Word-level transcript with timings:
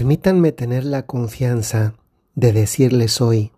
Permítanme 0.00 0.52
tener 0.52 0.86
la 0.86 1.04
confianza 1.04 1.92
de 2.34 2.54
decirles 2.54 3.20
hoy 3.20 3.52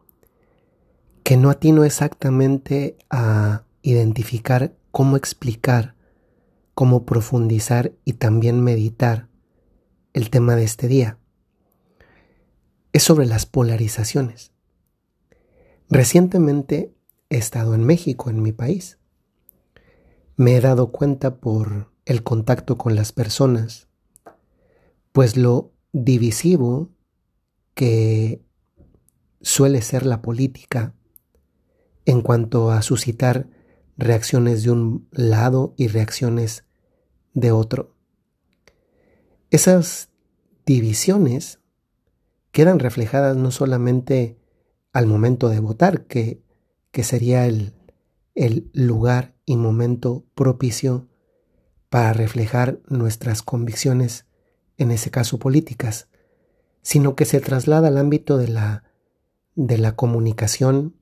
que 1.23 1.37
no 1.37 1.51
atino 1.51 1.85
exactamente 1.85 2.99
a 3.11 3.63
identificar 3.83 4.75
cómo 4.91 5.17
explicar, 5.17 5.95
cómo 6.75 7.07
profundizar 7.07 7.93
y 8.05 8.15
también 8.15 8.61
meditar 8.61 9.29
el 10.15 10.31
tema 10.31 10.57
de 10.57 10.65
este 10.65 10.89
día. 10.89 11.17
Es 12.93 13.05
sobre 13.05 13.27
las 13.27 13.47
polarizaciones. 13.47 14.51
Recientemente 15.89 16.93
he 17.31 17.37
estado 17.37 17.77
en 17.77 17.85
México, 17.85 18.31
en 18.31 18.43
mi 18.43 18.51
país. 18.51 18.99
Me 20.35 20.57
he 20.57 20.61
dado 20.61 20.91
cuenta 20.91 21.37
por 21.37 21.93
el 22.05 22.25
contacto 22.25 22.79
con 22.79 22.97
las 22.97 23.13
personas, 23.13 23.87
pues 25.13 25.37
lo 25.37 25.71
divisivo 25.93 26.91
que 27.75 28.43
suele 29.41 29.83
ser 29.83 30.07
la 30.07 30.23
política 30.23 30.95
en 32.05 32.23
cuanto 32.23 32.71
a 32.71 32.83
suscitar 32.83 33.49
reacciones 33.97 34.63
de 34.63 34.71
un 34.71 35.09
lado 35.13 35.75
y 35.77 35.89
reacciones 35.89 36.65
de 37.35 37.53
otro. 37.53 37.95
Esas 39.51 40.11
divisiones 40.65 41.61
quedan 42.51 42.79
reflejadas 42.79 43.37
no 43.37 43.51
solamente 43.51 44.39
al 44.93 45.07
momento 45.07 45.49
de 45.49 45.61
votar, 45.61 46.07
que, 46.07 46.43
que 46.91 47.03
sería 47.03 47.47
el, 47.47 47.75
el 48.35 48.71
lugar 48.73 49.35
y 49.45 49.57
momento 49.57 50.25
propicio 50.35 51.09
para 51.89 52.13
reflejar 52.13 52.81
nuestras 52.89 53.43
convicciones, 53.43 54.27
en 54.83 54.91
ese 54.91 55.11
caso 55.11 55.39
políticas, 55.39 56.09
sino 56.83 57.17
que 57.17 57.25
se 57.25 57.41
traslada 57.41 57.89
al 57.89 57.99
ámbito 57.99 58.37
de 58.37 58.49
la, 58.49 58.85
de 59.55 59.79
la 59.79 59.97
comunicación 59.97 60.97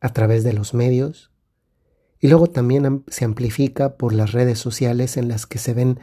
a 0.00 0.12
través 0.12 0.44
de 0.44 0.52
los 0.52 0.74
medios 0.74 1.30
y 2.20 2.28
luego 2.28 2.48
también 2.48 3.02
se 3.08 3.24
amplifica 3.24 3.96
por 3.96 4.12
las 4.12 4.32
redes 4.32 4.58
sociales 4.58 5.16
en 5.16 5.28
las 5.28 5.46
que 5.46 5.58
se 5.58 5.72
ven 5.72 5.98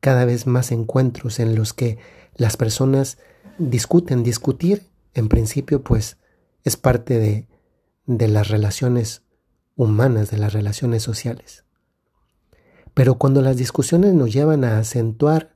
cada 0.00 0.24
vez 0.24 0.46
más 0.46 0.72
encuentros 0.72 1.40
en 1.40 1.54
los 1.54 1.74
que 1.74 1.98
las 2.34 2.56
personas 2.56 3.18
discuten. 3.58 4.22
Discutir, 4.22 4.86
en 5.12 5.28
principio, 5.28 5.82
pues 5.82 6.16
es 6.64 6.78
parte 6.78 7.18
de, 7.18 7.46
de 8.06 8.28
las 8.28 8.48
relaciones 8.48 9.22
humanas, 9.76 10.30
de 10.30 10.38
las 10.38 10.54
relaciones 10.54 11.02
sociales. 11.02 11.64
Pero 12.94 13.18
cuando 13.18 13.42
las 13.42 13.58
discusiones 13.58 14.14
nos 14.14 14.32
llevan 14.32 14.64
a 14.64 14.78
acentuar 14.78 15.54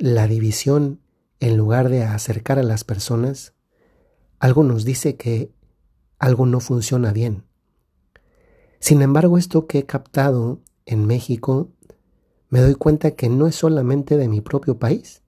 la 0.00 0.26
división 0.26 1.00
en 1.40 1.58
lugar 1.58 1.90
de 1.90 2.04
acercar 2.04 2.58
a 2.58 2.62
las 2.62 2.84
personas, 2.84 3.52
algo 4.38 4.64
nos 4.64 4.84
dice 4.84 5.16
que 5.16 5.52
algo 6.18 6.46
no 6.46 6.60
funciona 6.60 7.12
bien. 7.12 7.44
Sin 8.78 9.02
embargo, 9.02 9.36
esto 9.36 9.66
que 9.66 9.80
he 9.80 9.86
captado 9.86 10.62
en 10.86 11.06
México, 11.06 11.68
me 12.48 12.60
doy 12.60 12.74
cuenta 12.74 13.10
que 13.10 13.28
no 13.28 13.46
es 13.46 13.56
solamente 13.56 14.16
de 14.16 14.26
mi 14.28 14.40
propio 14.40 14.78
país. 14.78 15.22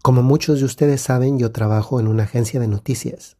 Como 0.00 0.22
muchos 0.22 0.60
de 0.60 0.66
ustedes 0.66 1.00
saben, 1.00 1.38
yo 1.38 1.50
trabajo 1.50 1.98
en 1.98 2.06
una 2.06 2.22
agencia 2.22 2.60
de 2.60 2.68
noticias. 2.68 3.36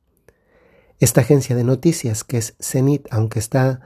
Esta 0.98 1.20
agencia 1.20 1.54
de 1.54 1.62
noticias, 1.62 2.24
que 2.24 2.38
es 2.38 2.56
CENIT, 2.58 3.06
aunque 3.12 3.38
está 3.38 3.80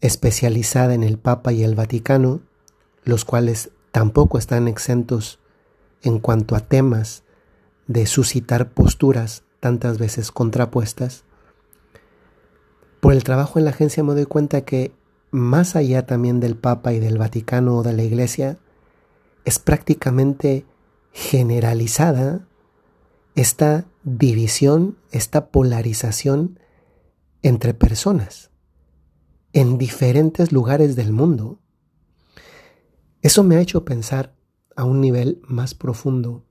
especializada 0.00 0.94
en 0.94 1.04
el 1.04 1.18
Papa 1.18 1.52
y 1.52 1.62
el 1.62 1.76
Vaticano, 1.76 2.40
los 3.04 3.24
cuales 3.24 3.70
tampoco 3.92 4.38
están 4.38 4.68
exentos 4.68 5.40
en 6.02 6.18
cuanto 6.18 6.54
a 6.54 6.60
temas 6.60 7.24
de 7.86 8.06
suscitar 8.06 8.70
posturas 8.70 9.44
tantas 9.60 9.98
veces 9.98 10.30
contrapuestas, 10.30 11.24
por 13.00 13.12
el 13.12 13.24
trabajo 13.24 13.58
en 13.58 13.64
la 13.64 13.70
agencia 13.70 14.02
me 14.02 14.14
doy 14.14 14.26
cuenta 14.26 14.62
que 14.62 14.92
más 15.30 15.76
allá 15.76 16.06
también 16.06 16.40
del 16.40 16.56
Papa 16.56 16.92
y 16.92 16.98
del 16.98 17.18
Vaticano 17.18 17.76
o 17.76 17.82
de 17.82 17.92
la 17.92 18.02
Iglesia, 18.02 18.58
es 19.44 19.58
prácticamente 19.58 20.66
generalizada 21.12 22.46
esta 23.34 23.86
división, 24.02 24.98
esta 25.10 25.46
polarización 25.46 26.58
entre 27.42 27.72
personas 27.72 28.50
en 29.52 29.78
diferentes 29.78 30.52
lugares 30.52 30.96
del 30.96 31.12
mundo. 31.12 31.58
Eso 33.28 33.44
me 33.44 33.56
ha 33.56 33.60
hecho 33.60 33.84
pensar 33.84 34.34
a 34.74 34.84
un 34.84 35.02
nivel 35.02 35.42
más 35.46 35.74
profundo 35.74 36.46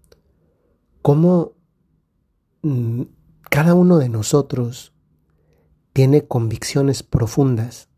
cómo 1.02 1.54
mm, 2.62 3.02
cada 3.50 3.74
uno 3.74 3.98
de 3.98 4.10
nosotros 4.10 4.94
tiene 5.92 6.28
convicciones 6.28 7.02
profundas. 7.02 7.90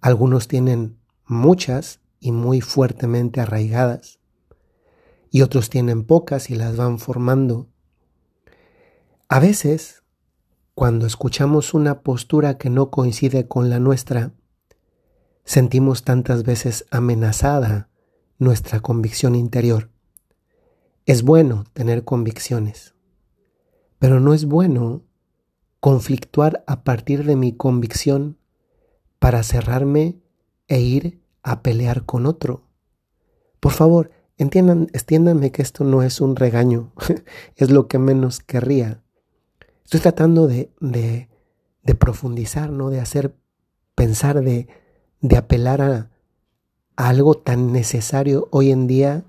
Algunos 0.00 0.46
tienen 0.46 1.00
muchas 1.26 1.98
y 2.20 2.30
muy 2.30 2.60
fuertemente 2.60 3.40
arraigadas. 3.40 4.20
Y 5.32 5.42
otros 5.42 5.68
tienen 5.68 6.04
pocas 6.04 6.48
y 6.48 6.54
las 6.54 6.76
van 6.76 7.00
formando. 7.00 7.70
A 9.28 9.40
veces, 9.40 10.04
cuando 10.76 11.06
escuchamos 11.06 11.74
una 11.74 12.02
postura 12.02 12.56
que 12.56 12.70
no 12.70 12.92
coincide 12.92 13.48
con 13.48 13.68
la 13.68 13.80
nuestra, 13.80 14.32
sentimos 15.44 16.04
tantas 16.04 16.44
veces 16.44 16.86
amenazada 16.90 17.88
nuestra 18.38 18.80
convicción 18.80 19.34
interior. 19.34 19.90
Es 21.06 21.22
bueno 21.22 21.64
tener 21.72 22.04
convicciones, 22.04 22.94
pero 23.98 24.20
no 24.20 24.34
es 24.34 24.44
bueno 24.44 25.02
conflictuar 25.80 26.62
a 26.66 26.84
partir 26.84 27.24
de 27.24 27.36
mi 27.36 27.52
convicción 27.52 28.38
para 29.18 29.42
cerrarme 29.42 30.20
e 30.68 30.80
ir 30.80 31.20
a 31.42 31.62
pelear 31.62 32.04
con 32.04 32.26
otro. 32.26 32.62
Por 33.60 33.72
favor, 33.72 34.10
entiendan, 34.38 34.88
entiéndanme 34.92 35.52
que 35.52 35.62
esto 35.62 35.84
no 35.84 36.02
es 36.02 36.20
un 36.20 36.36
regaño, 36.36 36.92
es 37.56 37.70
lo 37.70 37.88
que 37.88 37.98
menos 37.98 38.40
querría. 38.40 39.02
Estoy 39.84 40.00
tratando 40.00 40.46
de, 40.46 40.70
de, 40.80 41.28
de 41.82 41.94
profundizar, 41.94 42.70
¿no? 42.70 42.90
De 42.90 43.00
hacer 43.00 43.34
pensar, 43.94 44.42
de, 44.42 44.68
de 45.20 45.36
apelar 45.36 45.82
a, 45.82 46.10
algo 46.96 47.34
tan 47.34 47.72
necesario 47.72 48.48
hoy 48.50 48.70
en 48.70 48.86
día 48.86 49.24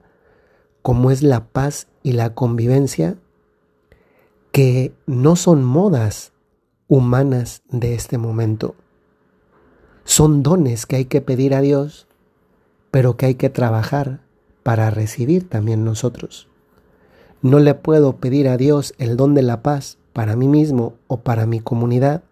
como 0.81 1.11
es 1.11 1.23
la 1.23 1.45
paz 1.45 1.87
y 2.03 2.13
la 2.13 2.33
convivencia, 2.33 3.15
que 4.51 4.93
no 5.05 5.35
son 5.35 5.63
modas 5.63 6.33
humanas 6.87 7.61
de 7.69 7.93
este 7.93 8.17
momento. 8.17 8.75
Son 10.03 10.43
dones 10.43 10.85
que 10.85 10.97
hay 10.97 11.05
que 11.05 11.21
pedir 11.21 11.53
a 11.53 11.61
Dios, 11.61 12.07
pero 12.89 13.15
que 13.15 13.27
hay 13.27 13.35
que 13.35 13.49
trabajar 13.49 14.21
para 14.63 14.89
recibir 14.89 15.47
también 15.47 15.85
nosotros. 15.85 16.49
No 17.41 17.59
le 17.59 17.73
puedo 17.75 18.17
pedir 18.17 18.49
a 18.49 18.57
Dios 18.57 18.93
el 18.97 19.15
don 19.15 19.33
de 19.33 19.43
la 19.43 19.61
paz 19.61 19.97
para 20.13 20.35
mí 20.35 20.47
mismo 20.47 20.95
o 21.07 21.21
para 21.21 21.45
mi 21.45 21.59
comunidad 21.59 22.23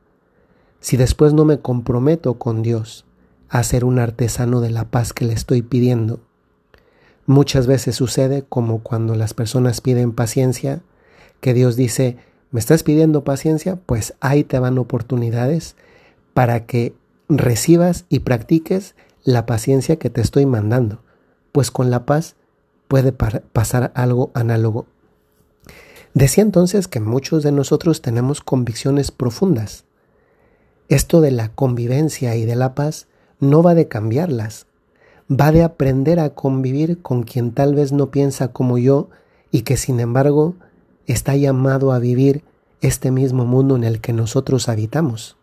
si 0.81 0.98
después 0.98 1.34
no 1.34 1.46
me 1.46 1.59
comprometo 1.59 2.36
con 2.36 2.62
Dios 2.62 3.06
a 3.50 3.64
ser 3.64 3.86
un 3.86 4.00
artesano 4.00 4.62
de 4.62 4.70
la 4.70 4.86
paz 4.86 5.14
que 5.14 5.26
le 5.26 5.34
estoy 5.34 5.62
pidiendo. 5.62 6.22
Muchas 7.26 7.68
veces 7.68 7.96
sucede 7.96 8.46
como 8.48 8.80
cuando 8.80 9.16
las 9.16 9.34
personas 9.34 9.82
piden 9.82 10.12
paciencia, 10.12 10.82
que 11.42 11.54
Dios 11.54 11.76
dice, 11.76 12.18
¿Me 12.52 12.60
estás 12.60 12.82
pidiendo 12.82 13.24
paciencia? 13.24 13.76
Pues 13.76 14.16
ahí 14.22 14.44
te 14.44 14.58
van 14.58 14.80
oportunidades 14.80 15.76
para 16.34 16.66
que 16.66 16.96
recibas 17.28 18.06
y 18.10 18.20
practiques 18.20 18.96
la 19.24 19.46
paciencia 19.46 19.98
que 19.98 20.10
te 20.10 20.22
estoy 20.22 20.48
mandando. 20.48 21.04
Pues 21.52 21.70
con 21.70 21.92
la 21.92 22.08
paz 22.08 22.36
puede 22.88 23.12
pasar 23.12 23.92
algo 23.94 24.31
análogo. 24.34 24.88
Decía 26.16 26.44
entonces 26.44 26.88
que 26.88 27.00
muchos 27.00 27.44
de 27.44 27.51
nosotros 27.51 28.01
tenemos 28.01 28.42
convicciones 28.42 29.12
profundas. 29.12 29.84
Esto 30.88 31.22
de 31.22 31.30
la 31.30 31.50
convivencia 31.50 32.36
y 32.36 32.46
de 32.46 32.56
la 32.56 32.74
paz 32.74 33.07
no 33.39 33.63
va 33.63 33.74
de 33.74 33.88
cambiarlas, 33.88 34.68
va 35.30 35.51
de 35.51 35.63
aprender 35.63 36.19
a 36.19 36.31
convivir 36.31 37.01
con 37.01 37.24
quien 37.24 37.51
tal 37.51 37.75
vez 37.75 37.91
no 37.91 38.12
piensa 38.12 38.50
como 38.50 38.77
yo 38.77 39.09
y 39.51 39.62
que 39.62 39.77
sin 39.77 40.00
embargo 40.00 40.56
está 41.07 41.36
llamado 41.36 41.91
a 41.91 42.00
vivir 42.00 42.44
este 42.81 43.12
mismo 43.12 43.45
mundo 43.45 43.75
en 43.75 43.83
el 43.83 44.01
que 44.01 44.13
nosotros 44.13 44.69
habitamos. 44.69 45.38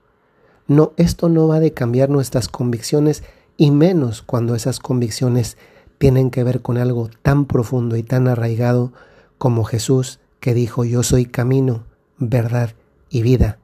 No, 0.69 0.93
esto 0.97 1.29
no 1.29 1.49
va 1.49 1.61
de 1.61 1.73
cambiar 1.73 2.11
nuestras 2.11 2.49
convicciones 2.49 3.23
y 3.57 3.71
menos 3.71 4.23
cuando 4.23 4.55
esas 4.55 4.81
convicciones 4.81 5.57
tienen 5.99 6.31
que 6.31 6.45
ver 6.45 6.61
con 6.61 6.77
algo 6.77 7.09
tan 7.23 7.47
profundo 7.47 7.97
y 7.97 8.03
tan 8.03 8.29
arraigado 8.29 8.93
como 9.39 9.65
Jesús 9.65 10.21
que 10.41 10.55
dijo 10.55 10.85
yo 10.85 11.03
soy 11.03 11.27
camino, 11.27 11.85
verdad 12.19 12.71
y 13.09 13.23
vida. 13.23 13.59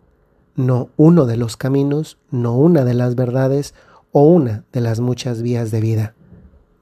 No 0.54 0.90
uno 0.96 1.26
de 1.26 1.36
los 1.36 1.56
caminos, 1.56 2.18
no 2.30 2.56
una 2.56 2.84
de 2.84 2.94
las 2.94 3.14
verdades 3.14 3.74
o 4.12 4.22
una 4.22 4.64
de 4.72 4.80
las 4.80 5.00
muchas 5.00 5.42
vías 5.42 5.70
de 5.70 5.80
vida. 5.80 6.14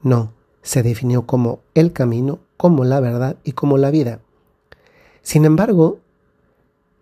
No, 0.03 0.33
se 0.61 0.83
definió 0.83 1.25
como 1.25 1.61
el 1.73 1.93
camino, 1.93 2.39
como 2.57 2.83
la 2.83 2.99
verdad 2.99 3.37
y 3.43 3.53
como 3.53 3.77
la 3.77 3.89
vida. 3.89 4.19
Sin 5.21 5.45
embargo, 5.45 5.99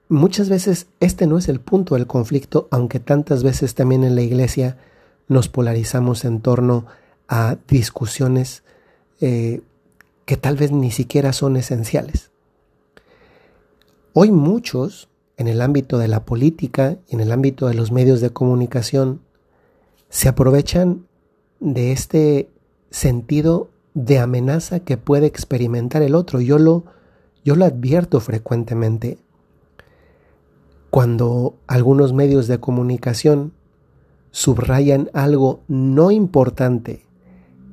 muchas 0.07 0.49
veces 0.49 0.87
este 0.99 1.27
no 1.27 1.37
es 1.37 1.49
el 1.49 1.59
punto 1.59 1.95
del 1.95 2.07
conflicto, 2.07 2.67
aunque 2.71 2.99
tantas 2.99 3.43
veces 3.43 3.75
también 3.75 4.03
en 4.03 4.15
la 4.15 4.21
iglesia 4.21 4.77
nos 5.27 5.49
polarizamos 5.49 6.25
en 6.25 6.41
torno 6.41 6.85
a 7.27 7.57
discusiones 7.67 8.63
eh, 9.21 9.61
que 10.25 10.37
tal 10.37 10.57
vez 10.57 10.71
ni 10.71 10.91
siquiera 10.91 11.33
son 11.33 11.57
esenciales. 11.57 12.31
Hoy 14.13 14.31
muchos, 14.31 15.07
en 15.37 15.47
el 15.47 15.61
ámbito 15.61 15.97
de 15.97 16.07
la 16.07 16.25
política 16.25 16.97
y 17.07 17.15
en 17.15 17.21
el 17.21 17.31
ámbito 17.31 17.67
de 17.67 17.73
los 17.73 17.91
medios 17.91 18.21
de 18.21 18.31
comunicación, 18.31 19.21
se 20.09 20.29
aprovechan 20.29 21.05
de 21.59 21.91
este 21.91 22.49
sentido 22.89 23.69
de 23.93 24.19
amenaza 24.19 24.79
que 24.79 24.97
puede 24.97 25.27
experimentar 25.27 26.01
el 26.01 26.15
otro. 26.15 26.41
Yo 26.41 26.57
lo, 26.57 26.85
yo 27.43 27.55
lo 27.55 27.65
advierto 27.65 28.19
frecuentemente. 28.19 29.17
Cuando 30.89 31.55
algunos 31.67 32.13
medios 32.13 32.47
de 32.47 32.59
comunicación 32.59 33.53
subrayan 34.31 35.09
algo 35.13 35.61
no 35.67 36.11
importante 36.11 37.05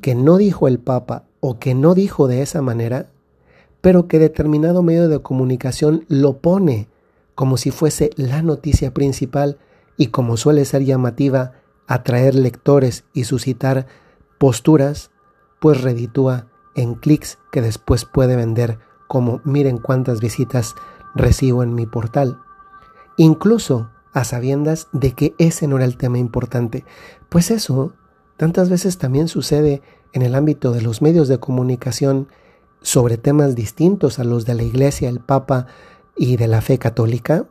que 0.01 0.15
no 0.15 0.37
dijo 0.37 0.69
el 0.69 0.79
Papa 0.79 1.25
o 1.41 1.59
que 1.59 1.75
no 1.75 1.95
dijo 1.95 2.29
de 2.29 2.43
esa 2.43 2.61
manera, 2.61 3.09
pero 3.81 4.09
que 4.09 4.19
determinado 4.19 4.83
medio 4.83 5.09
de 5.09 5.21
comunicación 5.21 6.05
lo 6.09 6.39
pone 6.39 6.89
como 7.35 7.57
si 7.57 7.71
fuese 7.71 8.11
la 8.17 8.43
noticia 8.43 8.93
principal 8.93 9.59
y 9.97 10.09
como 10.09 10.37
suele 10.37 10.65
ser 10.65 10.85
llamativa, 10.85 11.53
atraer 11.87 12.35
lectores 12.35 13.05
y 13.13 13.25
suscitar 13.25 13.87
posturas, 14.39 15.11
pues 15.61 15.81
reditúa 15.81 16.49
en 16.75 16.95
clics 16.95 17.39
que 17.51 17.63
después 17.63 18.05
puede 18.05 18.37
vender 18.37 18.79
como 19.09 19.41
miren 19.45 19.79
cuántas 19.79 20.21
visitas 20.21 20.75
recibo 21.15 21.63
en 21.63 21.75
mi 21.75 21.87
portal. 21.87 22.41
Incluso 23.17 23.91
a 24.17 24.25
sabiendas 24.25 24.89
de 24.93 25.13
que 25.13 25.35
ese 25.37 25.69
no 25.69 25.77
era 25.77 25.85
el 25.85 25.99
tema 25.99 26.17
importante. 26.17 26.87
Pues 27.29 27.51
eso 27.51 27.93
tantas 28.39 28.71
veces 28.71 28.97
también 28.97 29.29
sucede 29.29 29.83
en 30.15 30.23
el 30.23 30.35
ámbito 30.35 30.73
de 30.73 30.81
los 30.81 31.03
medios 31.03 31.29
de 31.29 31.39
comunicación 31.39 32.29
sobre 32.81 33.19
temas 33.19 33.55
distintos 33.55 34.19
a 34.19 34.25
los 34.25 34.47
de 34.47 34.55
la 34.55 34.63
Iglesia, 34.63 35.11
el 35.11 35.21
Papa 35.21 35.67
y 36.17 36.39
de 36.39 36.49
la 36.49 36.63
fe 36.63 36.79
católica, 36.79 37.47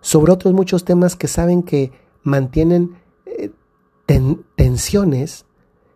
sobre 0.00 0.32
otros 0.32 0.54
muchos 0.54 0.86
temas 0.86 1.14
que 1.14 1.28
saben 1.28 1.62
que 1.62 1.92
mantienen 2.22 2.96
tensiones 4.56 5.46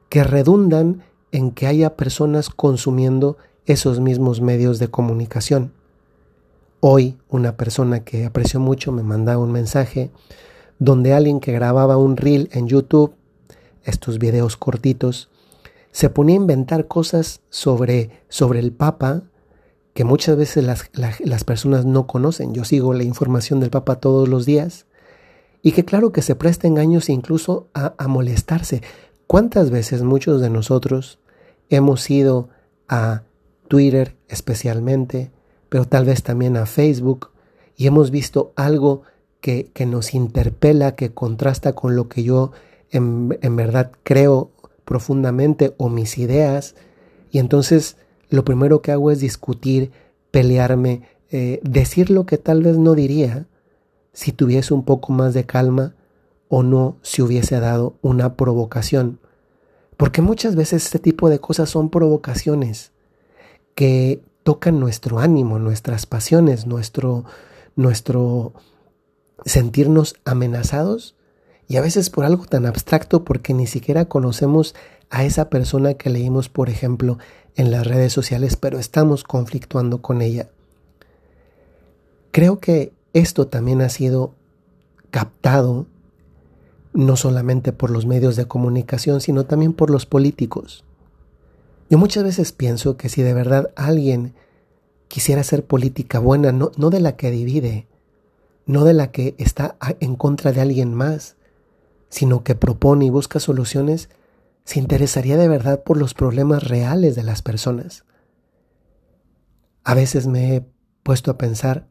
que 0.08 0.24
redundan 0.24 1.02
en 1.32 1.50
que 1.50 1.66
haya 1.66 1.96
personas 1.96 2.50
consumiendo 2.50 3.36
esos 3.66 4.00
mismos 4.00 4.40
medios 4.40 4.78
de 4.78 4.88
comunicación. 4.88 5.72
Hoy 6.80 7.18
una 7.28 7.56
persona 7.56 8.04
que 8.04 8.24
aprecio 8.24 8.60
mucho 8.60 8.92
me 8.92 9.02
mandaba 9.02 9.42
un 9.42 9.52
mensaje 9.52 10.10
donde 10.78 11.14
alguien 11.14 11.40
que 11.40 11.52
grababa 11.52 11.96
un 11.96 12.16
reel 12.16 12.48
en 12.52 12.68
YouTube, 12.68 13.14
estos 13.82 14.18
videos 14.18 14.56
cortitos, 14.56 15.30
se 15.90 16.10
ponía 16.10 16.34
a 16.34 16.42
inventar 16.42 16.86
cosas 16.86 17.40
sobre, 17.50 18.10
sobre 18.28 18.60
el 18.60 18.72
Papa 18.72 19.22
que 19.94 20.04
muchas 20.04 20.36
veces 20.36 20.62
las, 20.64 20.90
las 20.92 21.44
personas 21.44 21.86
no 21.86 22.06
conocen. 22.06 22.52
Yo 22.52 22.64
sigo 22.64 22.92
la 22.92 23.04
información 23.04 23.60
del 23.60 23.70
Papa 23.70 23.96
todos 23.96 24.28
los 24.28 24.44
días 24.44 24.85
y 25.62 25.72
que 25.72 25.84
claro 25.84 26.12
que 26.12 26.22
se 26.22 26.34
presta 26.34 26.66
engaños 26.66 27.08
incluso 27.08 27.68
a, 27.74 27.94
molestarse. 28.06 28.82
¿Cuántas 29.26 29.70
veces 29.70 30.02
muchos 30.02 30.40
de 30.40 30.50
nosotros 30.50 31.18
hemos 31.68 32.08
ido 32.10 32.48
a 32.88 33.22
Twitter 33.68 34.16
especialmente, 34.28 35.30
pero 35.68 35.84
tal 35.86 36.04
vez 36.04 36.22
también 36.22 36.56
a 36.56 36.66
Facebook, 36.66 37.30
y 37.76 37.86
hemos 37.86 38.10
visto 38.10 38.52
algo 38.56 39.02
que, 39.40 39.70
que 39.74 39.86
nos 39.86 40.14
interpela, 40.14 40.94
que 40.94 41.12
contrasta 41.12 41.74
con 41.74 41.96
lo 41.96 42.08
que 42.08 42.22
yo 42.22 42.52
en, 42.90 43.36
en 43.42 43.56
verdad 43.56 43.90
creo 44.04 44.50
profundamente 44.84 45.74
o 45.76 45.88
mis 45.88 46.16
ideas, 46.18 46.76
y 47.32 47.38
entonces 47.38 47.96
lo 48.28 48.44
primero 48.44 48.82
que 48.82 48.92
hago 48.92 49.10
es 49.10 49.20
discutir, 49.20 49.90
pelearme, 50.30 51.02
eh, 51.30 51.60
decir 51.62 52.10
lo 52.10 52.26
que 52.26 52.38
tal 52.38 52.62
vez 52.62 52.78
no 52.78 52.94
diría 52.94 53.46
si 54.16 54.32
tuviese 54.32 54.72
un 54.72 54.82
poco 54.82 55.12
más 55.12 55.34
de 55.34 55.44
calma 55.44 55.94
o 56.48 56.62
no 56.62 56.96
si 57.02 57.20
hubiese 57.20 57.60
dado 57.60 57.96
una 58.00 58.34
provocación. 58.34 59.20
Porque 59.98 60.22
muchas 60.22 60.56
veces 60.56 60.86
este 60.86 60.98
tipo 60.98 61.28
de 61.28 61.38
cosas 61.38 61.68
son 61.68 61.90
provocaciones 61.90 62.92
que 63.74 64.22
tocan 64.42 64.80
nuestro 64.80 65.18
ánimo, 65.18 65.58
nuestras 65.58 66.06
pasiones, 66.06 66.66
nuestro, 66.66 67.26
nuestro 67.74 68.54
sentirnos 69.44 70.16
amenazados 70.24 71.14
y 71.68 71.76
a 71.76 71.82
veces 71.82 72.08
por 72.08 72.24
algo 72.24 72.46
tan 72.46 72.64
abstracto 72.64 73.22
porque 73.22 73.52
ni 73.52 73.66
siquiera 73.66 74.06
conocemos 74.06 74.74
a 75.10 75.24
esa 75.24 75.50
persona 75.50 75.92
que 75.92 76.08
leímos, 76.08 76.48
por 76.48 76.70
ejemplo, 76.70 77.18
en 77.54 77.70
las 77.70 77.86
redes 77.86 78.14
sociales, 78.14 78.56
pero 78.56 78.78
estamos 78.78 79.24
conflictuando 79.24 80.00
con 80.00 80.22
ella. 80.22 80.48
Creo 82.30 82.60
que 82.60 82.96
esto 83.16 83.46
también 83.46 83.80
ha 83.80 83.88
sido 83.88 84.34
captado 85.10 85.86
no 86.92 87.16
solamente 87.16 87.72
por 87.72 87.90
los 87.90 88.04
medios 88.04 88.36
de 88.36 88.46
comunicación, 88.46 89.22
sino 89.22 89.44
también 89.44 89.72
por 89.72 89.88
los 89.88 90.04
políticos. 90.04 90.84
Yo 91.88 91.96
muchas 91.96 92.24
veces 92.24 92.52
pienso 92.52 92.98
que 92.98 93.08
si 93.08 93.22
de 93.22 93.32
verdad 93.32 93.70
alguien 93.74 94.34
quisiera 95.08 95.40
hacer 95.40 95.64
política 95.64 96.18
buena, 96.18 96.52
no, 96.52 96.72
no 96.76 96.90
de 96.90 97.00
la 97.00 97.16
que 97.16 97.30
divide, 97.30 97.86
no 98.66 98.84
de 98.84 98.92
la 98.92 99.12
que 99.12 99.34
está 99.38 99.76
en 100.00 100.16
contra 100.16 100.52
de 100.52 100.60
alguien 100.60 100.92
más, 100.92 101.36
sino 102.10 102.44
que 102.44 102.54
propone 102.54 103.06
y 103.06 103.10
busca 103.10 103.40
soluciones, 103.40 104.10
se 104.64 104.78
interesaría 104.78 105.38
de 105.38 105.48
verdad 105.48 105.82
por 105.84 105.96
los 105.96 106.12
problemas 106.12 106.64
reales 106.64 107.14
de 107.14 107.22
las 107.22 107.40
personas. 107.40 108.04
A 109.84 109.94
veces 109.94 110.26
me 110.26 110.56
he 110.56 110.66
puesto 111.02 111.30
a 111.30 111.38
pensar 111.38 111.86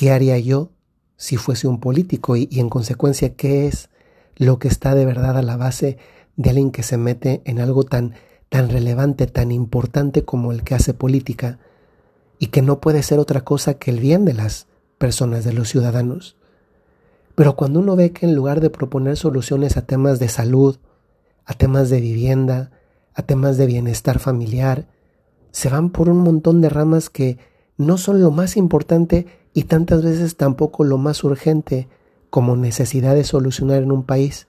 qué 0.00 0.12
haría 0.12 0.38
yo 0.38 0.70
si 1.18 1.36
fuese 1.36 1.68
un 1.68 1.78
político 1.78 2.34
y, 2.34 2.48
en 2.52 2.70
consecuencia 2.70 3.36
qué 3.36 3.66
es 3.66 3.90
lo 4.34 4.58
que 4.58 4.66
está 4.66 4.94
de 4.94 5.04
verdad 5.04 5.36
a 5.36 5.42
la 5.42 5.58
base 5.58 5.98
de 6.36 6.48
alguien 6.48 6.70
que 6.70 6.82
se 6.82 6.96
mete 6.96 7.42
en 7.44 7.60
algo 7.60 7.84
tan, 7.84 8.14
tan 8.48 8.70
relevante, 8.70 9.26
tan 9.26 9.52
importante 9.52 10.24
como 10.24 10.52
el 10.52 10.62
que 10.62 10.74
hace 10.74 10.94
política, 10.94 11.58
y 12.38 12.46
que 12.46 12.62
no 12.62 12.80
puede 12.80 13.02
ser 13.02 13.18
otra 13.18 13.42
cosa 13.42 13.74
que 13.74 13.90
el 13.90 14.00
bien 14.00 14.24
de 14.24 14.32
las 14.32 14.68
personas, 14.96 15.44
de 15.44 15.52
los 15.52 15.68
ciudadanos. 15.68 16.38
Pero 17.34 17.54
cuando 17.54 17.80
uno 17.80 17.94
ve 17.94 18.12
que 18.12 18.24
en 18.24 18.34
lugar 18.34 18.62
de 18.62 18.70
proponer 18.70 19.18
soluciones 19.18 19.76
a 19.76 19.84
temas 19.84 20.18
de 20.18 20.28
salud, 20.28 20.78
a 21.44 21.52
temas 21.52 21.90
de 21.90 22.00
vivienda, 22.00 22.70
a 23.12 23.20
temas 23.20 23.58
de 23.58 23.66
bienestar 23.66 24.18
familiar, 24.18 24.86
se 25.50 25.68
van 25.68 25.90
por 25.90 26.08
un 26.08 26.20
montón 26.20 26.62
de 26.62 26.70
ramas 26.70 27.10
que 27.10 27.36
no 27.76 27.98
son 27.98 28.22
lo 28.22 28.30
más 28.30 28.56
importante 28.56 29.26
y 29.52 29.64
tantas 29.64 30.02
veces 30.02 30.36
tampoco 30.36 30.84
lo 30.84 30.98
más 30.98 31.24
urgente 31.24 31.88
como 32.30 32.56
necesidad 32.56 33.14
de 33.14 33.24
solucionar 33.24 33.82
en 33.82 33.92
un 33.92 34.04
país, 34.04 34.46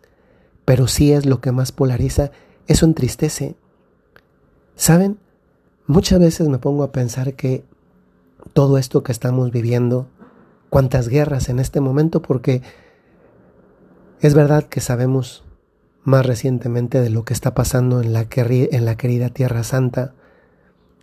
pero 0.65 0.87
sí 0.87 1.11
es 1.11 1.25
lo 1.25 1.41
que 1.41 1.51
más 1.51 1.71
polariza, 1.71 2.31
eso 2.67 2.85
entristece. 2.85 3.55
¿Saben? 4.75 5.17
Muchas 5.87 6.19
veces 6.19 6.47
me 6.47 6.59
pongo 6.59 6.83
a 6.83 6.91
pensar 6.91 7.33
que 7.33 7.63
todo 8.53 8.77
esto 8.77 9.03
que 9.03 9.11
estamos 9.11 9.51
viviendo, 9.51 10.07
cuántas 10.69 11.07
guerras 11.07 11.49
en 11.49 11.59
este 11.59 11.81
momento, 11.81 12.21
porque 12.21 12.61
es 14.21 14.33
verdad 14.33 14.63
que 14.65 14.79
sabemos 14.79 15.43
más 16.03 16.25
recientemente 16.25 17.01
de 17.01 17.09
lo 17.09 17.25
que 17.25 17.33
está 17.33 17.53
pasando 17.53 18.01
en 18.01 18.13
la, 18.13 18.27
en 18.31 18.85
la 18.85 18.95
querida 18.95 19.29
Tierra 19.29 19.63
Santa, 19.63 20.13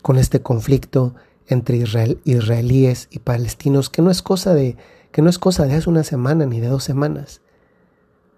con 0.02 0.18
este 0.18 0.40
conflicto 0.40 1.14
entre 1.48 1.78
israelíes 2.24 3.08
y 3.10 3.18
palestinos, 3.20 3.90
que 3.90 4.02
no 4.02 4.10
es 4.10 4.22
cosa 4.22 4.54
de 4.54 4.76
que 5.10 5.22
no 5.22 5.30
es 5.30 5.38
cosa 5.38 5.66
de 5.66 5.74
hace 5.74 5.88
una 5.88 6.04
semana 6.04 6.46
ni 6.46 6.60
de 6.60 6.68
dos 6.68 6.84
semanas. 6.84 7.40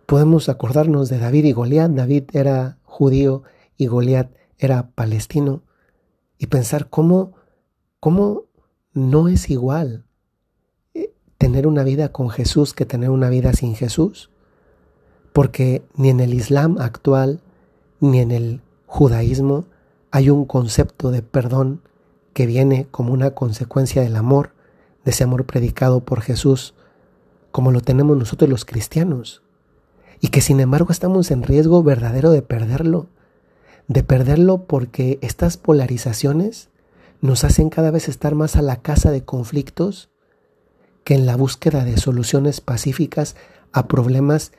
Podemos 0.06 0.48
acordarnos 0.48 1.08
de 1.08 1.18
David 1.18 1.44
y 1.44 1.52
Goliat. 1.52 1.90
David 1.90 2.24
era 2.32 2.78
judío 2.84 3.42
y 3.76 3.86
Goliat 3.86 4.30
era 4.58 4.90
palestino. 4.90 5.62
Y 6.38 6.46
pensar 6.46 6.88
cómo, 6.88 7.34
cómo 7.98 8.44
no 8.92 9.28
es 9.28 9.50
igual 9.50 10.04
eh, 10.94 11.12
tener 11.38 11.66
una 11.66 11.82
vida 11.82 12.12
con 12.12 12.30
Jesús 12.30 12.72
que 12.72 12.86
tener 12.86 13.10
una 13.10 13.28
vida 13.28 13.52
sin 13.52 13.74
Jesús. 13.74 14.30
Porque 15.32 15.82
ni 15.94 16.08
en 16.08 16.20
el 16.20 16.34
Islam 16.34 16.76
actual 16.78 17.40
ni 18.00 18.20
en 18.20 18.30
el 18.30 18.62
judaísmo 18.86 19.66
hay 20.10 20.30
un 20.30 20.44
concepto 20.44 21.10
de 21.10 21.22
perdón 21.22 21.82
que 22.32 22.46
viene 22.46 22.86
como 22.90 23.12
una 23.12 23.32
consecuencia 23.32 24.02
del 24.02 24.16
amor, 24.16 24.54
de 25.04 25.10
ese 25.12 25.24
amor 25.24 25.46
predicado 25.46 26.00
por 26.00 26.20
Jesús, 26.20 26.74
como 27.50 27.72
lo 27.72 27.80
tenemos 27.80 28.16
nosotros 28.16 28.48
los 28.48 28.64
cristianos, 28.64 29.42
y 30.20 30.28
que 30.28 30.40
sin 30.40 30.60
embargo 30.60 30.92
estamos 30.92 31.30
en 31.30 31.42
riesgo 31.42 31.82
verdadero 31.82 32.30
de 32.30 32.42
perderlo, 32.42 33.08
de 33.88 34.02
perderlo 34.02 34.64
porque 34.64 35.18
estas 35.22 35.56
polarizaciones 35.56 36.68
nos 37.20 37.44
hacen 37.44 37.70
cada 37.70 37.90
vez 37.90 38.08
estar 38.08 38.34
más 38.34 38.56
a 38.56 38.62
la 38.62 38.76
casa 38.76 39.10
de 39.10 39.24
conflictos 39.24 40.10
que 41.04 41.14
en 41.14 41.26
la 41.26 41.36
búsqueda 41.36 41.84
de 41.84 41.96
soluciones 41.96 42.60
pacíficas 42.60 43.36
a 43.72 43.88
problemas 43.88 44.52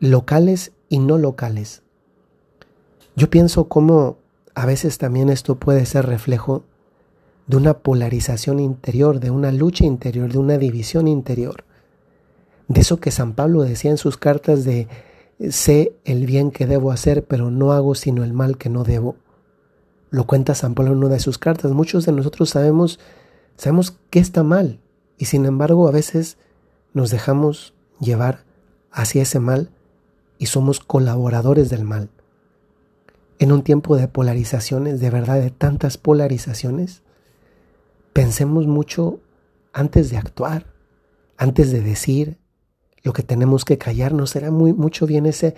locales 0.00 0.72
y 0.88 0.98
no 0.98 1.18
locales. 1.18 1.82
Yo 3.14 3.30
pienso 3.30 3.68
cómo 3.68 4.18
a 4.54 4.66
veces 4.66 4.98
también 4.98 5.28
esto 5.28 5.56
puede 5.56 5.84
ser 5.86 6.06
reflejo 6.06 6.64
de 7.46 7.56
una 7.56 7.74
polarización 7.78 8.58
interior, 8.58 9.20
de 9.20 9.30
una 9.30 9.52
lucha 9.52 9.84
interior, 9.84 10.32
de 10.32 10.38
una 10.38 10.58
división 10.58 11.08
interior. 11.08 11.64
De 12.68 12.80
eso 12.80 12.98
que 12.98 13.10
San 13.10 13.34
Pablo 13.34 13.62
decía 13.62 13.90
en 13.90 13.98
sus 13.98 14.16
cartas 14.16 14.64
de 14.64 14.88
sé 15.50 15.92
el 16.04 16.26
bien 16.26 16.50
que 16.50 16.66
debo 16.66 16.90
hacer, 16.90 17.24
pero 17.24 17.50
no 17.50 17.72
hago 17.72 17.94
sino 17.94 18.24
el 18.24 18.32
mal 18.32 18.58
que 18.58 18.68
no 18.68 18.82
debo. 18.82 19.16
Lo 20.10 20.26
cuenta 20.26 20.54
San 20.54 20.74
Pablo 20.74 20.92
en 20.92 20.98
una 20.98 21.14
de 21.14 21.20
sus 21.20 21.38
cartas. 21.38 21.72
Muchos 21.72 22.04
de 22.06 22.12
nosotros 22.12 22.50
sabemos, 22.50 22.98
sabemos 23.56 23.98
que 24.10 24.18
está 24.18 24.42
mal 24.42 24.80
y 25.18 25.26
sin 25.26 25.46
embargo 25.46 25.88
a 25.88 25.92
veces 25.92 26.38
nos 26.94 27.10
dejamos 27.10 27.74
llevar 28.00 28.44
hacia 28.90 29.22
ese 29.22 29.38
mal 29.38 29.70
y 30.38 30.46
somos 30.46 30.80
colaboradores 30.80 31.70
del 31.70 31.84
mal. 31.84 32.08
En 33.38 33.52
un 33.52 33.62
tiempo 33.62 33.96
de 33.96 34.08
polarizaciones, 34.08 35.00
de 35.00 35.10
verdad, 35.10 35.40
de 35.40 35.50
tantas 35.50 35.98
polarizaciones, 35.98 37.02
pensemos 38.16 38.66
mucho 38.66 39.20
antes 39.74 40.08
de 40.08 40.16
actuar, 40.16 40.72
antes 41.36 41.70
de 41.70 41.82
decir 41.82 42.38
lo 43.02 43.12
que 43.12 43.22
tenemos 43.22 43.66
que 43.66 43.76
callarnos. 43.76 44.30
Será 44.30 44.50
muy, 44.50 44.72
mucho 44.72 45.06
bien 45.06 45.26
esa 45.26 45.52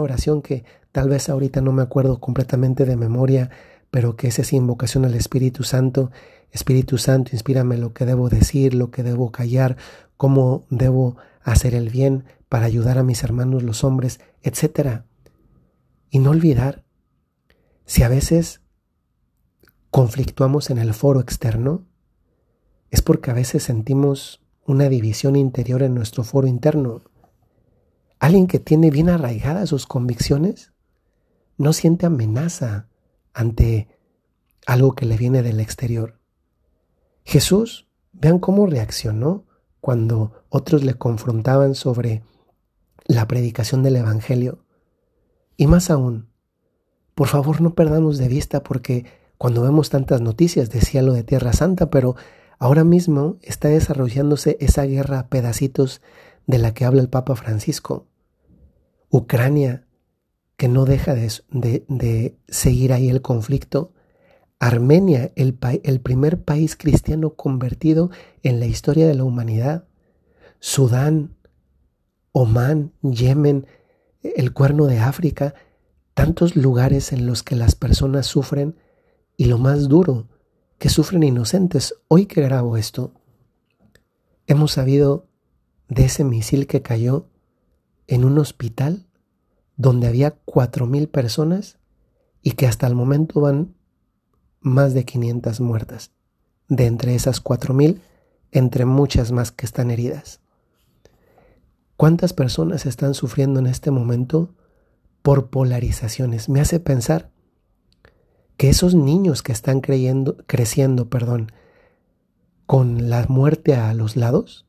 oración 0.00 0.40
que 0.40 0.64
tal 0.90 1.10
vez 1.10 1.28
ahorita 1.28 1.60
no 1.60 1.70
me 1.70 1.82
acuerdo 1.82 2.18
completamente 2.18 2.86
de 2.86 2.96
memoria, 2.96 3.50
pero 3.90 4.16
que 4.16 4.28
es 4.28 4.38
esa 4.38 4.56
invocación 4.56 5.04
al 5.04 5.14
Espíritu 5.16 5.64
Santo. 5.64 6.10
Espíritu 6.50 6.96
Santo, 6.96 7.32
inspírame 7.34 7.76
lo 7.76 7.92
que 7.92 8.06
debo 8.06 8.30
decir, 8.30 8.72
lo 8.72 8.90
que 8.90 9.02
debo 9.02 9.30
callar, 9.30 9.76
cómo 10.16 10.64
debo 10.70 11.18
hacer 11.42 11.74
el 11.74 11.90
bien 11.90 12.24
para 12.48 12.64
ayudar 12.64 12.96
a 12.96 13.02
mis 13.02 13.22
hermanos 13.22 13.62
los 13.64 13.84
hombres, 13.84 14.18
etc. 14.40 15.02
Y 16.08 16.20
no 16.20 16.30
olvidar, 16.30 16.86
si 17.84 18.02
a 18.02 18.08
veces 18.08 18.62
conflictuamos 19.90 20.70
en 20.70 20.78
el 20.78 20.94
foro 20.94 21.20
externo, 21.20 21.84
es 22.90 23.02
porque 23.02 23.30
a 23.30 23.34
veces 23.34 23.62
sentimos 23.62 24.40
una 24.64 24.88
división 24.88 25.36
interior 25.36 25.82
en 25.82 25.94
nuestro 25.94 26.24
foro 26.24 26.46
interno. 26.46 27.02
Alguien 28.18 28.46
que 28.46 28.58
tiene 28.58 28.90
bien 28.90 29.08
arraigadas 29.08 29.68
sus 29.68 29.86
convicciones 29.86 30.72
no 31.56 31.72
siente 31.72 32.06
amenaza 32.06 32.88
ante 33.32 33.88
algo 34.66 34.94
que 34.94 35.06
le 35.06 35.16
viene 35.16 35.42
del 35.42 35.60
exterior. 35.60 36.18
Jesús, 37.24 37.88
vean 38.12 38.38
cómo 38.38 38.66
reaccionó 38.66 39.44
cuando 39.80 40.44
otros 40.48 40.84
le 40.84 40.94
confrontaban 40.94 41.74
sobre 41.74 42.22
la 43.06 43.26
predicación 43.28 43.82
del 43.82 43.96
Evangelio. 43.96 44.64
Y 45.56 45.66
más 45.66 45.90
aún, 45.90 46.28
por 47.14 47.28
favor 47.28 47.60
no 47.60 47.74
perdamos 47.74 48.18
de 48.18 48.28
vista 48.28 48.62
porque 48.62 49.06
cuando 49.38 49.62
vemos 49.62 49.90
tantas 49.90 50.20
noticias 50.20 50.70
decía 50.70 51.02
lo 51.02 51.12
de 51.12 51.22
Tierra 51.24 51.52
Santa, 51.52 51.90
pero 51.90 52.16
ahora 52.58 52.84
mismo 52.84 53.38
está 53.42 53.68
desarrollándose 53.68 54.56
esa 54.60 54.84
guerra 54.84 55.20
a 55.20 55.28
pedacitos 55.28 56.00
de 56.46 56.58
la 56.58 56.74
que 56.74 56.84
habla 56.84 57.00
el 57.02 57.08
Papa 57.08 57.36
Francisco. 57.36 58.06
Ucrania, 59.10 59.86
que 60.56 60.68
no 60.68 60.84
deja 60.84 61.14
de, 61.14 62.36
seguir 62.48 62.92
ahí 62.92 63.08
el 63.08 63.22
conflicto. 63.22 63.92
Armenia, 64.58 65.30
el, 65.36 65.56
el 65.84 66.00
primer 66.00 66.42
país 66.42 66.76
cristiano 66.76 67.30
convertido 67.34 68.10
en 68.42 68.58
la 68.58 68.66
historia 68.66 69.06
de 69.06 69.14
la 69.14 69.24
humanidad. 69.24 69.86
Sudán, 70.58 71.36
Omán, 72.32 72.92
Yemen, 73.02 73.66
el 74.22 74.52
cuerno 74.52 74.86
de 74.86 74.98
África, 74.98 75.54
tantos 76.14 76.56
lugares 76.56 77.12
en 77.12 77.26
los 77.26 77.42
que 77.42 77.54
las 77.54 77.74
personas 77.76 78.26
sufren 78.26 78.76
y 79.36 79.44
lo 79.44 79.58
más 79.58 79.88
duro, 79.88 80.26
que 80.78 80.88
sufren 80.88 81.22
inocentes. 81.22 81.94
Hoy 82.08 82.26
que 82.26 82.40
grabo 82.40 82.76
esto, 82.76 83.12
hemos 84.46 84.72
sabido 84.72 85.26
de 85.88 86.04
ese 86.04 86.24
misil 86.24 86.66
que 86.66 86.82
cayó 86.82 87.26
en 88.06 88.24
un 88.24 88.38
hospital 88.38 89.06
donde 89.76 90.06
había 90.06 90.32
cuatro 90.44 90.86
mil 90.86 91.08
personas 91.08 91.78
y 92.42 92.52
que 92.52 92.66
hasta 92.66 92.86
el 92.86 92.94
momento 92.94 93.40
van 93.40 93.74
más 94.60 94.94
de 94.94 95.04
500 95.04 95.60
muertas. 95.60 96.12
De 96.68 96.86
entre 96.86 97.14
esas 97.14 97.40
cuatro 97.40 97.74
mil, 97.74 98.02
entre 98.50 98.84
muchas 98.84 99.32
más 99.32 99.52
que 99.52 99.66
están 99.66 99.90
heridas. 99.90 100.40
¿Cuántas 101.96 102.32
personas 102.32 102.86
están 102.86 103.14
sufriendo 103.14 103.58
en 103.58 103.66
este 103.66 103.90
momento 103.90 104.54
por 105.22 105.50
polarizaciones? 105.50 106.48
Me 106.48 106.60
hace 106.60 106.78
pensar 106.78 107.30
que 108.58 108.68
esos 108.68 108.96
niños 108.96 109.42
que 109.42 109.52
están 109.52 109.80
creyendo, 109.80 110.36
creciendo 110.48 111.08
perdón, 111.08 111.52
con 112.66 113.08
la 113.08 113.24
muerte 113.28 113.76
a 113.76 113.94
los 113.94 114.16
lados, 114.16 114.66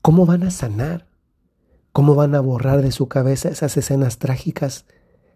¿cómo 0.00 0.24
van 0.24 0.42
a 0.44 0.50
sanar? 0.50 1.06
¿Cómo 1.92 2.14
van 2.14 2.34
a 2.34 2.40
borrar 2.40 2.80
de 2.80 2.90
su 2.90 3.06
cabeza 3.06 3.50
esas 3.50 3.76
escenas 3.76 4.18
trágicas, 4.18 4.86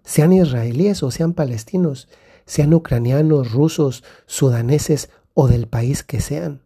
sean 0.03 0.33
israelíes 0.33 1.03
o 1.03 1.11
sean 1.11 1.35
palestinos, 1.35 2.09
sean 2.47 2.73
ucranianos, 2.73 3.53
rusos, 3.53 4.03
sudaneses 4.27 5.11
o 5.35 5.49
del 5.49 5.69
país 5.69 6.03
que 6.03 6.23
sean? 6.23 6.63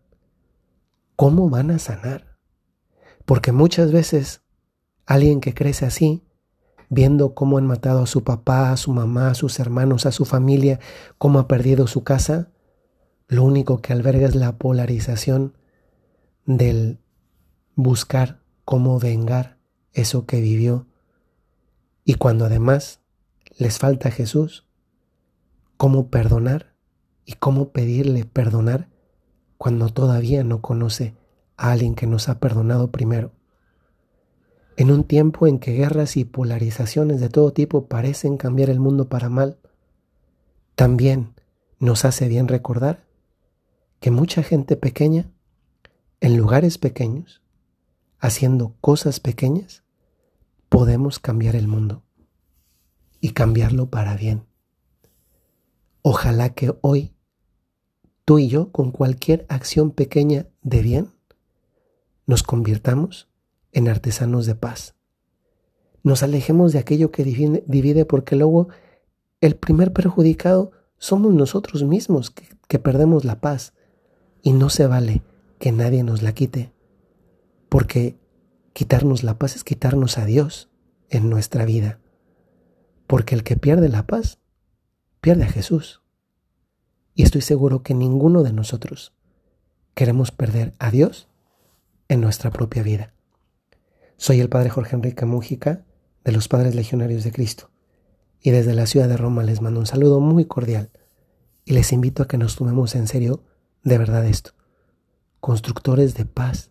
¿Cómo 1.16 1.50
van 1.50 1.72
a 1.72 1.80
sanar? 1.80 2.38
Porque 3.24 3.50
muchas 3.50 3.90
veces 3.90 4.42
alguien 5.06 5.40
que 5.40 5.54
crece 5.54 5.86
así, 5.86 6.22
viendo 6.92 7.32
cómo 7.32 7.56
han 7.56 7.66
matado 7.66 8.02
a 8.02 8.06
su 8.06 8.22
papá, 8.22 8.70
a 8.70 8.76
su 8.76 8.92
mamá, 8.92 9.30
a 9.30 9.34
sus 9.34 9.58
hermanos, 9.58 10.04
a 10.04 10.12
su 10.12 10.26
familia, 10.26 10.78
cómo 11.16 11.38
ha 11.38 11.48
perdido 11.48 11.86
su 11.86 12.04
casa, 12.04 12.50
lo 13.28 13.44
único 13.44 13.80
que 13.80 13.94
alberga 13.94 14.28
es 14.28 14.34
la 14.34 14.58
polarización 14.58 15.56
del 16.44 16.98
buscar 17.76 18.42
cómo 18.66 18.98
vengar 18.98 19.56
eso 19.94 20.26
que 20.26 20.42
vivió. 20.42 20.86
Y 22.04 22.16
cuando 22.16 22.44
además 22.44 23.00
les 23.56 23.78
falta 23.78 24.10
Jesús, 24.10 24.66
cómo 25.78 26.10
perdonar 26.10 26.74
y 27.24 27.32
cómo 27.32 27.70
pedirle 27.70 28.26
perdonar 28.26 28.90
cuando 29.56 29.88
todavía 29.88 30.44
no 30.44 30.60
conoce 30.60 31.14
a 31.56 31.72
alguien 31.72 31.94
que 31.94 32.06
nos 32.06 32.28
ha 32.28 32.38
perdonado 32.38 32.90
primero. 32.90 33.32
En 34.76 34.90
un 34.90 35.04
tiempo 35.04 35.46
en 35.46 35.58
que 35.58 35.72
guerras 35.72 36.16
y 36.16 36.24
polarizaciones 36.24 37.20
de 37.20 37.28
todo 37.28 37.52
tipo 37.52 37.86
parecen 37.86 38.36
cambiar 38.36 38.70
el 38.70 38.80
mundo 38.80 39.08
para 39.08 39.28
mal, 39.28 39.58
también 40.74 41.34
nos 41.78 42.04
hace 42.04 42.28
bien 42.28 42.48
recordar 42.48 43.04
que 44.00 44.10
mucha 44.10 44.42
gente 44.42 44.76
pequeña, 44.76 45.30
en 46.20 46.36
lugares 46.36 46.78
pequeños, 46.78 47.42
haciendo 48.18 48.74
cosas 48.80 49.20
pequeñas, 49.20 49.82
podemos 50.68 51.18
cambiar 51.18 51.54
el 51.54 51.68
mundo 51.68 52.02
y 53.20 53.30
cambiarlo 53.30 53.90
para 53.90 54.16
bien. 54.16 54.46
Ojalá 56.02 56.54
que 56.54 56.74
hoy 56.80 57.14
tú 58.24 58.38
y 58.38 58.48
yo, 58.48 58.72
con 58.72 58.90
cualquier 58.90 59.44
acción 59.48 59.90
pequeña 59.90 60.46
de 60.62 60.82
bien, 60.82 61.10
nos 62.26 62.42
convirtamos 62.42 63.31
en 63.72 63.88
artesanos 63.88 64.46
de 64.46 64.54
paz. 64.54 64.94
Nos 66.02 66.22
alejemos 66.22 66.72
de 66.72 66.78
aquello 66.78 67.10
que 67.10 67.24
divide 67.24 68.04
porque 68.04 68.36
luego 68.36 68.68
el 69.40 69.56
primer 69.56 69.92
perjudicado 69.92 70.72
somos 70.98 71.34
nosotros 71.34 71.82
mismos 71.82 72.30
que, 72.30 72.48
que 72.68 72.78
perdemos 72.78 73.24
la 73.24 73.40
paz 73.40 73.74
y 74.42 74.52
no 74.52 74.70
se 74.70 74.86
vale 74.86 75.22
que 75.58 75.72
nadie 75.72 76.02
nos 76.02 76.22
la 76.22 76.32
quite 76.32 76.72
porque 77.68 78.18
quitarnos 78.72 79.22
la 79.22 79.38
paz 79.38 79.56
es 79.56 79.64
quitarnos 79.64 80.18
a 80.18 80.24
Dios 80.24 80.68
en 81.08 81.30
nuestra 81.30 81.64
vida 81.64 82.00
porque 83.06 83.34
el 83.34 83.44
que 83.44 83.56
pierde 83.56 83.88
la 83.88 84.06
paz 84.06 84.38
pierde 85.20 85.44
a 85.44 85.48
Jesús 85.48 86.02
y 87.14 87.22
estoy 87.22 87.40
seguro 87.40 87.82
que 87.82 87.94
ninguno 87.94 88.42
de 88.42 88.52
nosotros 88.52 89.12
queremos 89.94 90.30
perder 90.30 90.74
a 90.78 90.90
Dios 90.90 91.28
en 92.08 92.20
nuestra 92.20 92.50
propia 92.50 92.82
vida. 92.82 93.14
Soy 94.22 94.38
el 94.38 94.48
Padre 94.48 94.70
Jorge 94.70 94.94
Enrique 94.94 95.26
Mújica 95.26 95.84
de 96.22 96.30
los 96.30 96.46
Padres 96.46 96.76
Legionarios 96.76 97.24
de 97.24 97.32
Cristo 97.32 97.72
y 98.40 98.52
desde 98.52 98.72
la 98.72 98.86
ciudad 98.86 99.08
de 99.08 99.16
Roma 99.16 99.42
les 99.42 99.60
mando 99.60 99.80
un 99.80 99.86
saludo 99.86 100.20
muy 100.20 100.44
cordial 100.44 100.92
y 101.64 101.72
les 101.72 101.92
invito 101.92 102.22
a 102.22 102.28
que 102.28 102.38
nos 102.38 102.54
tomemos 102.54 102.94
en 102.94 103.08
serio 103.08 103.42
de 103.82 103.98
verdad 103.98 104.24
esto. 104.24 104.52
Constructores 105.40 106.14
de 106.14 106.24
paz, 106.24 106.70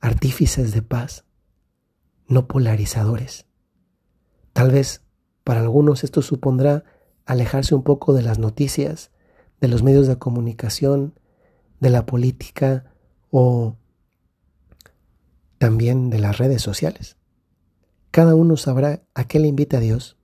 artífices 0.00 0.72
de 0.72 0.80
paz, 0.80 1.24
no 2.28 2.46
polarizadores. 2.46 3.46
Tal 4.52 4.70
vez 4.70 5.02
para 5.42 5.62
algunos 5.62 6.04
esto 6.04 6.22
supondrá 6.22 6.84
alejarse 7.26 7.74
un 7.74 7.82
poco 7.82 8.12
de 8.12 8.22
las 8.22 8.38
noticias, 8.38 9.10
de 9.60 9.66
los 9.66 9.82
medios 9.82 10.06
de 10.06 10.18
comunicación, 10.18 11.18
de 11.80 11.90
la 11.90 12.06
política 12.06 12.94
o 13.32 13.74
también 15.60 16.08
de 16.08 16.18
las 16.18 16.38
redes 16.38 16.62
sociales. 16.62 17.18
Cada 18.10 18.34
uno 18.34 18.56
sabrá 18.56 19.02
a 19.14 19.24
qué 19.24 19.38
le 19.38 19.46
invita 19.46 19.76
a 19.76 19.80
Dios, 19.80 20.16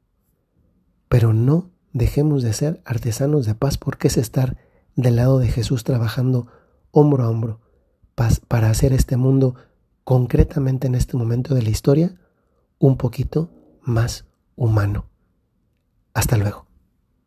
pero 1.11 1.35
no 1.35 1.71
dejemos 1.93 2.43
de 2.43 2.55
ser 2.55 2.81
artesanos 2.87 3.45
de 3.45 3.55
paz 3.55 3.77
porque 3.77 4.09
es 4.09 4.17
estar 4.17 4.57
del 4.95 5.17
lado 5.17 5.39
de 5.39 5.49
Jesús 5.49 5.85
trabajando 5.85 6.47
hombro 6.91 7.25
a 7.25 7.29
hombro 7.29 7.61
para 8.49 8.71
hacer 8.71 8.95
este 8.95 9.19
mundo 9.19 9.57
concretamente 10.05 10.87
en 10.87 10.95
este 10.95 11.19
momento 11.19 11.55
de 11.55 11.61
la 11.61 11.69
historia 11.69 12.19
un 12.79 12.97
poquito 12.97 13.51
más 13.83 14.25
humano. 14.57 15.05
Hasta 16.15 16.39
luego. 16.39 16.66